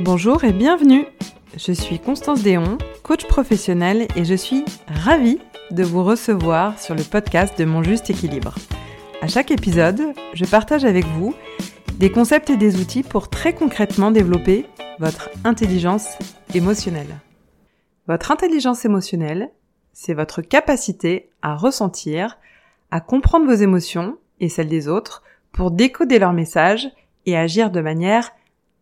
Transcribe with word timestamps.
Bonjour 0.00 0.42
et 0.42 0.52
bienvenue. 0.52 1.06
Je 1.56 1.70
suis 1.70 2.00
Constance 2.00 2.42
Déon, 2.42 2.78
coach 3.04 3.28
professionnel 3.28 4.08
et 4.16 4.24
je 4.24 4.34
suis 4.34 4.64
ravie 4.88 5.38
de 5.70 5.84
vous 5.84 6.02
recevoir 6.02 6.80
sur 6.80 6.96
le 6.96 7.04
podcast 7.04 7.56
de 7.56 7.64
Mon 7.64 7.80
Juste 7.84 8.10
Équilibre. 8.10 8.56
À 9.22 9.28
chaque 9.28 9.52
épisode, 9.52 10.02
je 10.32 10.44
partage 10.46 10.84
avec 10.84 11.06
vous 11.06 11.32
des 11.94 12.10
concepts 12.10 12.50
et 12.50 12.56
des 12.56 12.80
outils 12.80 13.04
pour 13.04 13.30
très 13.30 13.54
concrètement 13.54 14.10
développer 14.10 14.66
votre 14.98 15.30
intelligence 15.44 16.08
émotionnelle. 16.54 17.20
Votre 18.08 18.32
intelligence 18.32 18.84
émotionnelle, 18.84 19.52
c'est 19.92 20.14
votre 20.14 20.42
capacité 20.42 21.30
à 21.40 21.54
ressentir, 21.54 22.38
à 22.90 23.00
comprendre 23.00 23.46
vos 23.46 23.52
émotions 23.52 24.18
et 24.40 24.48
celles 24.48 24.68
des 24.68 24.88
autres 24.88 25.22
pour 25.52 25.70
décoder 25.70 26.18
leurs 26.18 26.32
messages 26.32 26.88
et 27.26 27.36
agir 27.36 27.70
de 27.70 27.80
manière 27.80 28.32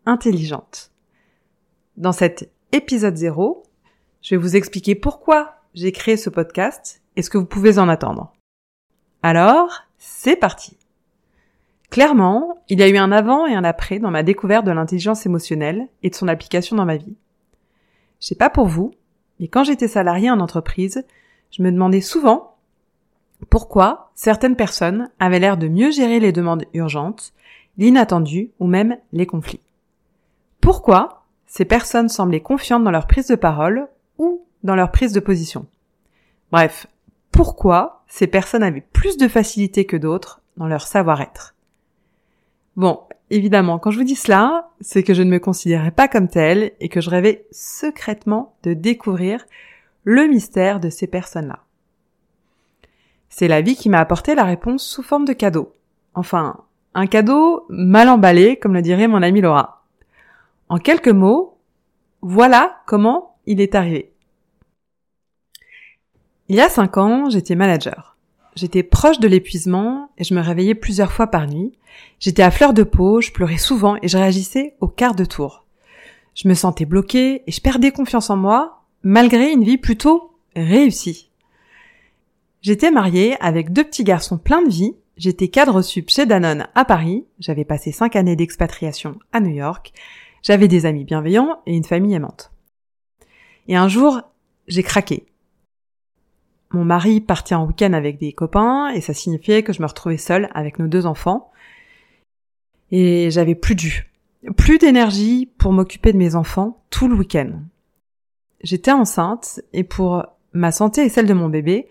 intelligente. 0.07 0.92
Dans 1.99 2.13
cet 2.13 2.51
épisode 2.73 3.17
0, 3.17 3.65
je 4.23 4.35
vais 4.35 4.41
vous 4.41 4.57
expliquer 4.57 4.95
pourquoi 4.95 5.57
j'ai 5.75 5.93
créé 5.93 6.17
ce 6.17 6.31
podcast 6.31 7.03
et 7.17 7.23
ce 7.23 7.29
que 7.29 7.37
vous 7.37 7.45
pouvez 7.45 7.79
en 7.79 7.87
attendre. 7.87 8.33
Alors, 9.23 9.83
c'est 9.99 10.37
parti. 10.37 10.79
Clairement, 11.91 12.63
il 12.71 12.81
y 12.81 12.83
a 12.83 12.89
eu 12.89 12.97
un 12.97 13.13
avant 13.13 13.47
et 13.47 13.55
un 13.55 13.63
après 13.63 13.99
dans 13.99 14.11
ma 14.11 14.23
découverte 14.23 14.65
de 14.65 14.71
l'intelligence 14.71 15.27
émotionnelle 15.27 15.89
et 16.03 16.09
de 16.09 16.15
son 16.15 16.29
application 16.29 16.77
dans 16.77 16.87
ma 16.87 16.97
vie. 16.97 17.15
Je 18.21 18.29
sais 18.29 18.37
pas 18.37 18.49
pour 18.49 18.67
vous, 18.67 18.93
mais 19.39 19.49
quand 19.49 19.65
j'étais 19.65 19.87
salarié 19.87 20.31
en 20.31 20.41
entreprise, 20.41 21.05
je 21.51 21.63
me 21.63 21.71
demandais 21.71 22.01
souvent 22.01 22.57
pourquoi 23.51 24.13
certaines 24.15 24.57
personnes 24.57 25.11
avaient 25.21 25.41
l'air 25.41 25.59
de 25.59 25.69
mieux 25.69 25.91
gérer 25.91 26.21
les 26.21 26.33
demandes 26.33 26.65
urgentes, 26.73 27.35
l'inattendu 27.77 28.51
ou 28.61 28.67
même 28.67 28.97
les 29.13 29.27
conflits. 29.27 29.61
Pourquoi 30.63 31.22
ces 31.53 31.67
personnes 31.67 32.09
semblaient 32.09 32.41
confiantes 32.41 32.83
dans 32.83 32.91
leur 32.91 33.07
prise 33.07 33.27
de 33.27 33.35
parole 33.35 33.87
ou 34.17 34.43
dans 34.63 34.75
leur 34.75 34.91
prise 34.91 35.13
de 35.13 35.21
position. 35.21 35.67
Bref, 36.51 36.87
pourquoi 37.31 38.05
ces 38.09 38.27
personnes 38.27 38.63
avaient 38.63 38.87
plus 38.95 39.19
de 39.19 39.29
facilité 39.29 39.85
que 39.85 39.99
d'autres 39.99 40.41
dans 40.57 40.67
leur 40.67 40.87
savoir-être? 40.87 41.55
Bon, 42.77 43.01
évidemment, 43.29 43.79
quand 43.79 43.91
je 43.91 43.99
vous 43.99 44.05
dis 44.05 44.15
cela, 44.15 44.71
c'est 44.81 45.03
que 45.03 45.13
je 45.13 45.23
ne 45.23 45.29
me 45.29 45.39
considérais 45.39 45.91
pas 45.91 46.09
comme 46.09 46.29
telle 46.29 46.73
et 46.81 46.89
que 46.89 47.03
je 47.03 47.11
rêvais 47.11 47.45
secrètement 47.51 48.55
de 48.63 48.73
découvrir 48.73 49.45
le 50.05 50.29
mystère 50.29 50.81
de 50.81 50.89
ces 50.89 51.07
personnes-là. 51.07 51.59
C'est 53.29 53.49
la 53.49 53.61
vie 53.61 53.77
qui 53.77 53.91
m'a 53.91 54.01
apporté 54.01 54.35
la 54.35 54.45
réponse 54.45 54.87
sous 54.87 55.03
forme 55.03 55.27
de 55.27 55.35
cadeau. 55.35 55.75
Enfin, 56.15 56.65
un 56.95 57.07
cadeau 57.07 57.67
mal 57.69 58.09
emballé, 58.09 58.57
comme 58.57 58.73
le 58.73 58.81
dirait 58.81 59.07
mon 59.07 59.23
amie 59.23 59.43
Laura. 59.43 59.82
En 60.69 60.79
quelques 60.79 61.09
mots, 61.09 61.59
voilà 62.21 62.83
comment 62.87 63.37
il 63.47 63.61
est 63.61 63.75
arrivé. 63.75 64.13
Il 66.49 66.57
y 66.57 66.61
a 66.61 66.69
cinq 66.69 66.97
ans, 66.97 67.31
j'étais 67.31 67.55
manager. 67.55 68.17
J'étais 68.55 68.83
proche 68.83 69.19
de 69.19 69.29
l'épuisement 69.29 70.11
et 70.19 70.25
je 70.25 70.35
me 70.35 70.41
réveillais 70.41 70.75
plusieurs 70.75 71.13
fois 71.13 71.29
par 71.29 71.47
nuit. 71.47 71.73
J'étais 72.21 72.43
à 72.43 72.51
fleur 72.51 72.75
de 72.75 72.83
peau, 72.83 73.21
je 73.21 73.33
pleurais 73.33 73.57
souvent 73.57 73.97
et 74.03 74.09
je 74.09 74.19
réagissais 74.19 74.77
au 74.81 74.89
quart 74.89 75.15
de 75.15 75.25
tour. 75.25 75.65
Je 76.35 76.49
me 76.49 76.55
sentais 76.55 76.85
bloquée 76.85 77.43
et 77.47 77.53
je 77.53 77.61
perdais 77.61 77.91
confiance 77.91 78.31
en 78.31 78.37
moi, 78.37 78.83
malgré 79.03 79.51
une 79.51 79.65
vie 79.65 79.79
plutôt 79.79 80.35
réussie. 80.55 81.31
J'étais 82.61 82.91
mariée 82.91 83.37
avec 83.41 83.73
deux 83.73 83.85
petits 83.85 84.05
garçons 84.05 84.39
pleins 84.39 84.63
de 84.63 84.71
vie, 84.71 84.95
j'étais 85.17 85.49
cadre 85.49 85.83
sup 85.83 86.11
chez 86.11 86.27
Danone 86.27 86.69
à 86.75 86.85
Paris, 86.85 87.25
j'avais 87.39 87.65
passé 87.65 87.93
cinq 87.93 88.15
années 88.15 88.37
d'expatriation 88.37 89.19
à 89.33 89.41
New 89.41 89.51
York, 89.55 89.93
j'avais 90.43 90.69
des 90.69 90.87
amis 90.87 91.05
bienveillants 91.05 91.61
et 91.67 91.77
une 91.77 91.85
famille 91.85 92.15
aimante. 92.15 92.53
Et 93.69 93.77
un 93.77 93.89
jour, 93.89 94.23
j'ai 94.67 94.83
craqué. 94.83 95.27
Mon 96.71 96.85
mari 96.85 97.21
partit 97.21 97.55
en 97.55 97.67
week-end 97.67 97.93
avec 97.93 98.19
des 98.19 98.33
copains 98.33 98.89
et 98.91 99.01
ça 99.01 99.15
signifiait 99.15 99.63
que 99.63 99.73
je 99.73 99.83
me 99.83 99.87
retrouvais 99.87 100.17
seule 100.17 100.49
avec 100.55 100.79
nos 100.79 100.89
deux 100.89 101.07
enfants. 101.07 101.51
Et 102.91 103.31
j'avais 103.31 103.55
plus 103.55 103.75
du, 103.75 104.11
plus 104.57 104.79
d'énergie 104.79 105.51
pour 105.59 105.73
m'occuper 105.73 106.13
de 106.13 106.19
mes 106.19 106.35
enfants 106.35 106.83
tout 106.91 107.09
le 107.09 107.15
week-end. 107.15 107.61
J'étais 108.63 108.93
enceinte 108.93 109.61
et 109.73 109.85
pour 109.85 110.25
ma 110.53 110.73
santé 110.73 111.05
et 111.05 111.09
celle 111.09 111.27
de 111.27 111.35
mon 111.35 111.49
bébé, 111.49 111.89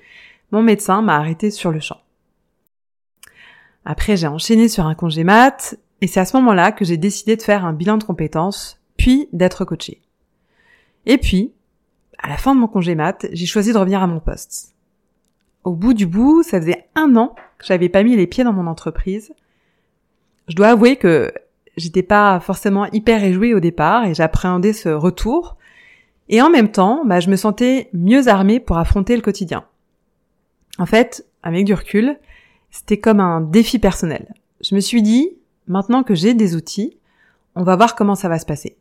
mon 0.51 0.61
médecin 0.61 1.01
m'a 1.01 1.17
arrêté 1.17 1.51
sur 1.51 1.71
le 1.71 1.79
champ. 1.79 2.01
Après, 3.85 4.15
j'ai 4.15 4.27
enchaîné 4.27 4.67
sur 4.67 4.85
un 4.85 4.95
congé 4.95 5.23
mat, 5.23 5.75
et 6.01 6.07
c'est 6.07 6.19
à 6.19 6.25
ce 6.25 6.35
moment-là 6.37 6.71
que 6.71 6.83
j'ai 6.83 6.97
décidé 6.97 7.35
de 7.37 7.41
faire 7.41 7.65
un 7.65 7.73
bilan 7.73 7.97
de 7.97 8.03
compétences, 8.03 8.79
puis 8.97 9.29
d'être 9.31 9.65
coachée. 9.65 10.01
Et 11.05 11.17
puis, 11.17 11.53
à 12.17 12.29
la 12.29 12.37
fin 12.37 12.53
de 12.53 12.59
mon 12.59 12.67
congé 12.67 12.95
mat, 12.95 13.27
j'ai 13.31 13.45
choisi 13.45 13.71
de 13.71 13.77
revenir 13.77 14.01
à 14.01 14.07
mon 14.07 14.19
poste. 14.19 14.75
Au 15.63 15.73
bout 15.73 15.93
du 15.93 16.07
bout, 16.07 16.43
ça 16.43 16.59
faisait 16.59 16.87
un 16.95 17.15
an 17.15 17.35
que 17.57 17.65
j'avais 17.65 17.89
pas 17.89 18.03
mis 18.03 18.15
les 18.15 18.27
pieds 18.27 18.43
dans 18.43 18.53
mon 18.53 18.67
entreprise. 18.67 19.33
Je 20.47 20.55
dois 20.55 20.69
avouer 20.69 20.95
que 20.95 21.31
j'étais 21.77 22.03
pas 22.03 22.39
forcément 22.39 22.85
hyper 22.91 23.21
réjouie 23.21 23.53
au 23.53 23.59
départ 23.59 24.05
et 24.05 24.13
j'appréhendais 24.13 24.73
ce 24.73 24.89
retour. 24.89 25.57
Et 26.29 26.41
en 26.41 26.49
même 26.49 26.71
temps, 26.71 27.03
bah, 27.05 27.19
je 27.19 27.29
me 27.29 27.35
sentais 27.35 27.89
mieux 27.93 28.27
armée 28.27 28.59
pour 28.59 28.77
affronter 28.77 29.15
le 29.15 29.21
quotidien. 29.21 29.65
En 30.79 30.85
fait, 30.85 31.25
avec 31.43 31.65
du 31.65 31.73
recul, 31.73 32.17
c'était 32.71 32.99
comme 32.99 33.19
un 33.19 33.41
défi 33.41 33.79
personnel. 33.79 34.33
Je 34.61 34.75
me 34.75 34.79
suis 34.79 35.01
dit, 35.01 35.29
maintenant 35.71 36.03
que 36.03 36.15
j'ai 36.15 36.33
des 36.33 36.55
outils, 36.55 36.97
on 37.55 37.63
va 37.63 37.75
voir 37.75 37.95
comment 37.95 38.15
ça 38.15 38.29
va 38.29 38.37
se 38.37 38.45
passer. 38.45 38.77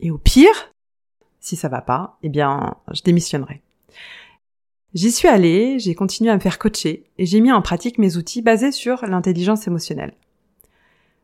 Et 0.00 0.10
au 0.10 0.18
pire, 0.18 0.72
si 1.40 1.56
ça 1.56 1.68
va 1.68 1.80
pas, 1.80 2.18
eh 2.22 2.28
bien, 2.28 2.76
je 2.92 3.02
démissionnerai. 3.02 3.62
J'y 4.92 5.12
suis 5.12 5.28
allée, 5.28 5.78
j'ai 5.78 5.94
continué 5.94 6.30
à 6.30 6.34
me 6.34 6.40
faire 6.40 6.58
coacher 6.58 7.04
et 7.16 7.24
j'ai 7.24 7.40
mis 7.40 7.52
en 7.52 7.62
pratique 7.62 7.98
mes 7.98 8.16
outils 8.16 8.42
basés 8.42 8.72
sur 8.72 9.06
l'intelligence 9.06 9.66
émotionnelle. 9.66 10.14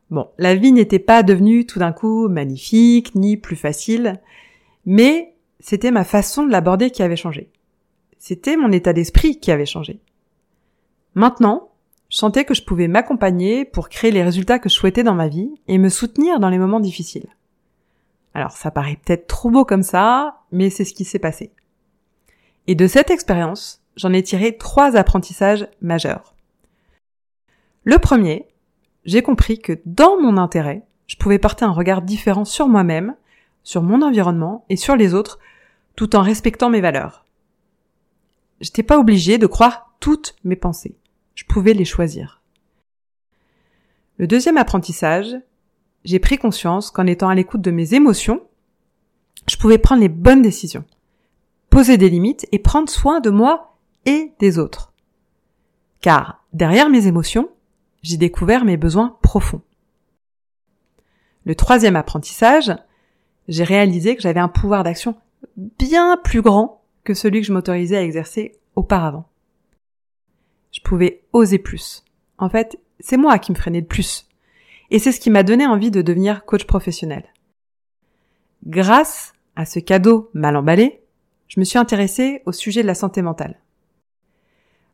Bon, 0.09 0.29
la 0.37 0.55
vie 0.55 0.71
n'était 0.71 0.99
pas 0.99 1.21
devenue 1.21 1.65
tout 1.65 1.79
d'un 1.79 1.91
coup 1.91 2.27
magnifique 2.27 3.13
ni 3.13 3.37
plus 3.37 3.57
facile, 3.57 4.21
mais 4.85 5.35
c'était 5.59 5.91
ma 5.91 6.05
façon 6.05 6.43
de 6.43 6.51
l'aborder 6.51 6.91
qui 6.91 7.03
avait 7.03 7.17
changé. 7.17 7.51
C'était 8.17 8.57
mon 8.57 8.71
état 8.71 8.93
d'esprit 8.93 9.39
qui 9.39 9.51
avait 9.51 9.65
changé. 9.65 9.99
Maintenant, 11.13 11.66
je 12.09 12.17
sentais 12.17 12.45
que 12.45 12.53
je 12.53 12.63
pouvais 12.63 12.87
m'accompagner 12.87 13.65
pour 13.65 13.89
créer 13.89 14.11
les 14.11 14.23
résultats 14.23 14.59
que 14.59 14.69
je 14.69 14.75
souhaitais 14.75 15.03
dans 15.03 15.13
ma 15.13 15.27
vie 15.27 15.51
et 15.67 15.77
me 15.77 15.89
soutenir 15.89 16.39
dans 16.39 16.49
les 16.49 16.57
moments 16.57 16.79
difficiles. 16.79 17.27
Alors 18.33 18.51
ça 18.51 18.71
paraît 18.71 18.99
peut-être 19.03 19.27
trop 19.27 19.49
beau 19.49 19.65
comme 19.65 19.83
ça, 19.83 20.41
mais 20.51 20.69
c'est 20.69 20.85
ce 20.85 20.93
qui 20.93 21.05
s'est 21.05 21.19
passé. 21.19 21.51
Et 22.67 22.75
de 22.75 22.87
cette 22.87 23.11
expérience, 23.11 23.81
j'en 23.95 24.13
ai 24.13 24.23
tiré 24.23 24.57
trois 24.57 24.95
apprentissages 24.95 25.67
majeurs. 25.81 26.35
Le 27.83 27.97
premier, 27.97 28.47
j'ai 29.05 29.21
compris 29.21 29.59
que 29.59 29.79
dans 29.85 30.19
mon 30.21 30.37
intérêt, 30.37 30.83
je 31.07 31.15
pouvais 31.15 31.39
porter 31.39 31.65
un 31.65 31.71
regard 31.71 32.01
différent 32.01 32.45
sur 32.45 32.67
moi-même, 32.67 33.15
sur 33.63 33.81
mon 33.81 34.01
environnement 34.01 34.65
et 34.69 34.75
sur 34.75 34.95
les 34.95 35.13
autres, 35.13 35.39
tout 35.95 36.15
en 36.15 36.21
respectant 36.21 36.69
mes 36.69 36.81
valeurs. 36.81 37.25
J'étais 38.59 38.83
pas 38.83 38.99
obligée 38.99 39.37
de 39.37 39.47
croire 39.47 39.95
toutes 39.99 40.35
mes 40.43 40.55
pensées. 40.55 40.97
Je 41.37 41.43
pouvais 41.45 41.73
les 41.73 41.85
choisir. 41.85 42.41
Le 44.17 44.25
deuxième 44.25 44.57
apprentissage, 44.57 45.35
j'ai 46.03 46.17
pris 46.17 46.39
conscience 46.39 46.89
qu'en 46.89 47.05
étant 47.05 47.29
à 47.29 47.35
l'écoute 47.35 47.61
de 47.61 47.69
mes 47.69 47.93
émotions, 47.93 48.41
je 49.47 49.55
pouvais 49.55 49.77
prendre 49.77 50.01
les 50.01 50.09
bonnes 50.09 50.41
décisions, 50.41 50.83
poser 51.69 51.97
des 51.97 52.09
limites 52.09 52.47
et 52.51 52.57
prendre 52.57 52.89
soin 52.89 53.19
de 53.19 53.29
moi 53.29 53.77
et 54.07 54.33
des 54.39 54.57
autres. 54.57 54.93
Car 56.01 56.43
derrière 56.53 56.89
mes 56.89 57.05
émotions, 57.05 57.49
j'ai 58.01 58.17
découvert 58.17 58.65
mes 58.65 58.77
besoins 58.77 59.15
profonds. 59.21 59.61
Le 61.45 61.53
troisième 61.53 61.95
apprentissage, 61.95 62.73
j'ai 63.47 63.63
réalisé 63.63 64.15
que 64.15 64.23
j'avais 64.23 64.39
un 64.39 64.49
pouvoir 64.49 64.83
d'action 64.83 65.15
bien 65.55 66.17
plus 66.17 66.41
grand 66.41 66.81
que 67.03 67.13
celui 67.13 67.41
que 67.41 67.47
je 67.47 67.53
m'autorisais 67.53 67.97
à 67.97 68.03
exercer 68.03 68.57
auparavant. 68.75 69.29
Je 70.77 70.81
pouvais 70.83 71.23
oser 71.33 71.57
plus. 71.57 72.05
En 72.37 72.49
fait, 72.49 72.79
c'est 72.99 73.17
moi 73.17 73.39
qui 73.39 73.51
me 73.51 73.57
freinais 73.57 73.81
le 73.81 73.87
plus. 73.87 74.27
Et 74.91 74.99
c'est 74.99 75.11
ce 75.11 75.19
qui 75.19 75.31
m'a 75.31 75.41
donné 75.41 75.65
envie 75.65 75.89
de 75.89 76.03
devenir 76.03 76.45
coach 76.45 76.65
professionnel. 76.65 77.25
Grâce 78.63 79.33
à 79.55 79.65
ce 79.65 79.79
cadeau 79.79 80.29
mal 80.35 80.55
emballé, 80.55 81.01
je 81.47 81.59
me 81.59 81.65
suis 81.65 81.79
intéressée 81.79 82.43
au 82.45 82.51
sujet 82.51 82.83
de 82.83 82.87
la 82.87 82.93
santé 82.93 83.23
mentale. 83.23 83.59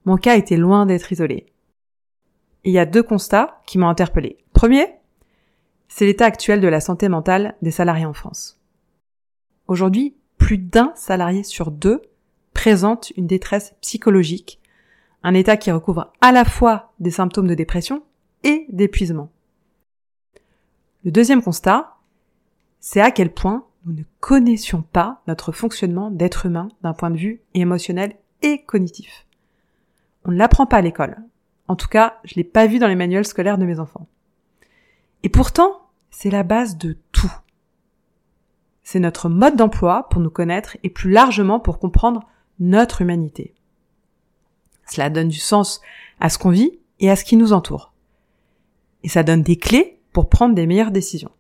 Mon 0.06 0.16
cas 0.16 0.38
était 0.38 0.56
loin 0.56 0.86
d'être 0.86 1.12
isolé. 1.12 1.48
il 2.64 2.72
y 2.72 2.80
a 2.80 2.86
deux 2.86 3.04
constats 3.04 3.62
qui 3.66 3.78
m'ont 3.78 3.90
interpellé. 3.90 4.38
Premier, 4.54 4.88
c'est 5.90 6.06
l'état 6.06 6.26
actuel 6.26 6.62
de 6.62 6.68
la 6.70 6.80
santé 6.80 7.10
mentale 7.10 7.58
des 7.62 7.72
salariés 7.72 8.06
en 8.06 8.14
France. 8.14 8.58
Aujourd'hui, 9.68 10.16
plus 10.38 10.58
d'un 10.58 10.94
salarié 10.96 11.44
sur 11.44 11.72
deux 11.72 12.02
présente 12.54 13.12
une 13.18 13.28
détresse 13.28 13.76
psychologique, 13.82 14.62
un 15.24 15.34
état 15.34 15.58
qui 15.58 15.72
recouvre 15.72 16.12
à 16.22 16.32
la 16.32 16.46
fois 16.46 16.94
des 17.00 17.12
symptômes 17.12 17.48
de 17.48 17.56
dépression 17.56 18.04
et 18.44 18.66
d'épuisement. 18.70 19.30
Le 21.04 21.12
deuxième 21.12 21.42
constat, 21.42 21.96
c'est 22.80 23.02
à 23.02 23.12
quel 23.12 23.34
point 23.34 23.66
nous 23.86 23.94
ne 23.94 24.04
connaissions 24.20 24.82
pas 24.82 25.22
notre 25.28 25.52
fonctionnement 25.52 26.12
d'être 26.12 26.46
humain 26.46 26.70
d'un 26.82 26.94
point 26.94 27.10
de 27.10 27.18
vue 27.18 27.42
émotionnel 27.54 28.16
et 28.42 28.64
cognitif. 28.64 29.26
On 30.26 30.32
ne 30.32 30.38
l'apprend 30.38 30.66
pas 30.66 30.78
à 30.78 30.82
l'école. 30.82 31.18
En 31.68 31.76
tout 31.76 31.88
cas, 31.88 32.20
je 32.24 32.36
l'ai 32.36 32.44
pas 32.44 32.68
vu 32.68 32.80
dans 32.80 32.88
les 32.88 32.96
manuels 32.96 33.26
scolaires 33.26 33.58
de 33.58 33.66
mes 33.66 33.80
enfants. 33.80 34.08
Et 35.24 35.30
pourtant, 35.30 35.90
c'est 36.10 36.30
la 36.30 36.44
base 36.44 36.78
de 36.78 36.98
tout. 37.12 37.32
C'est 38.84 39.00
notre 39.00 39.30
mode 39.30 39.56
d'emploi 39.56 40.08
pour 40.10 40.22
nous 40.22 40.30
connaître 40.30 40.78
et 40.84 40.90
plus 40.90 41.10
largement 41.10 41.60
pour 41.60 41.80
comprendre 41.80 42.28
notre 42.60 43.02
humanité. 43.02 43.54
Cela 44.90 45.10
donne 45.10 45.30
du 45.30 45.40
sens 45.40 45.82
à 46.20 46.30
ce 46.30 46.38
qu'on 46.38 46.50
vit 46.50 46.80
et 47.00 47.10
à 47.10 47.16
ce 47.16 47.26
qui 47.26 47.36
nous 47.36 47.54
entoure. 47.54 47.94
Et 49.04 49.10
ça 49.10 49.24
donne 49.24 49.44
des 49.44 49.58
clés 49.58 50.00
pour 50.12 50.30
prendre 50.30 50.56
des 50.56 50.68
meilleures 50.68 50.92
décisions. 50.92 51.32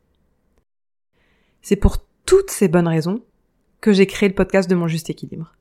C'est 1.61 1.75
pour 1.75 1.97
toutes 2.25 2.51
ces 2.51 2.67
bonnes 2.67 2.87
raisons 2.87 3.21
que 3.81 3.93
j'ai 3.93 4.07
créé 4.07 4.29
le 4.29 4.35
podcast 4.35 4.69
de 4.69 4.75
mon 4.75 4.87
juste 4.87 5.09
équilibre. 5.09 5.55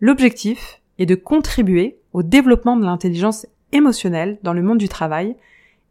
L'objectif 0.00 0.80
est 0.98 1.06
de 1.06 1.14
contribuer 1.14 1.98
au 2.12 2.22
développement 2.22 2.76
de 2.76 2.84
l'intelligence 2.84 3.46
émotionnelle 3.72 4.38
dans 4.42 4.52
le 4.52 4.62
monde 4.62 4.78
du 4.78 4.88
travail 4.88 5.36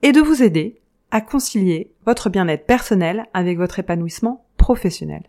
et 0.02 0.12
de 0.12 0.22
vous 0.22 0.42
aider 0.42 0.80
à 1.12 1.22
concilier 1.22 1.92
votre 2.06 2.30
bien-être 2.30 2.66
personnel 2.66 3.28
avec 3.34 3.58
votre 3.58 3.80
épanouissement 3.80 4.46
professionnel. 4.58 5.24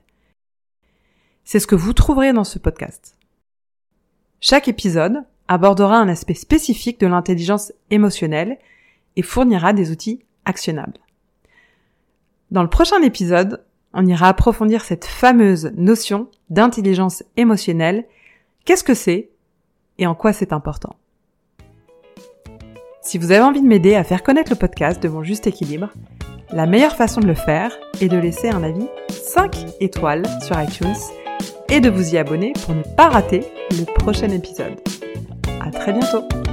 C'est 1.44 1.60
ce 1.60 1.66
que 1.66 1.76
vous 1.76 1.92
trouverez 1.92 2.32
dans 2.32 2.44
ce 2.44 2.58
podcast. 2.58 3.16
Chaque 4.40 4.68
épisode 4.68 5.24
abordera 5.48 5.96
un 5.96 6.08
aspect 6.08 6.34
spécifique 6.34 7.00
de 7.00 7.06
l'intelligence 7.06 7.72
émotionnelle 7.90 8.58
et 9.16 9.22
fournira 9.22 9.72
des 9.72 9.90
outils 9.90 10.20
actionnables. 10.44 10.98
Dans 12.50 12.62
le 12.62 12.68
prochain 12.68 13.02
épisode, 13.02 13.64
on 13.92 14.06
ira 14.06 14.28
approfondir 14.28 14.84
cette 14.84 15.04
fameuse 15.04 15.72
notion 15.76 16.28
d'intelligence 16.50 17.22
émotionnelle. 17.36 18.04
Qu'est-ce 18.64 18.84
que 18.84 18.94
c'est 18.94 19.30
et 19.98 20.06
en 20.06 20.14
quoi 20.14 20.32
c'est 20.32 20.52
important? 20.52 20.96
Si 23.00 23.18
vous 23.18 23.30
avez 23.30 23.42
envie 23.42 23.62
de 23.62 23.66
m'aider 23.66 23.94
à 23.94 24.04
faire 24.04 24.22
connaître 24.22 24.50
le 24.50 24.58
podcast 24.58 25.02
de 25.02 25.08
mon 25.08 25.22
juste 25.22 25.46
équilibre, 25.46 25.90
la 26.52 26.66
meilleure 26.66 26.96
façon 26.96 27.20
de 27.20 27.26
le 27.26 27.34
faire 27.34 27.76
est 28.00 28.08
de 28.08 28.16
laisser 28.16 28.48
un 28.48 28.62
avis 28.62 28.86
5 29.10 29.56
étoiles 29.80 30.26
sur 30.42 30.60
iTunes 30.60 30.94
et 31.68 31.80
de 31.80 31.90
vous 31.90 32.14
y 32.14 32.18
abonner 32.18 32.52
pour 32.64 32.74
ne 32.74 32.82
pas 32.82 33.08
rater 33.08 33.44
le 33.70 33.84
prochain 33.84 34.28
épisode. 34.30 34.80
À 35.66 35.70
très 35.72 35.92
bientôt! 35.92 36.45